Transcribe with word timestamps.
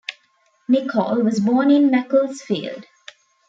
Nicholl 0.67 1.21
was 1.21 1.39
born 1.39 1.69
in 1.69 1.91
Macclesfield. 1.91 2.87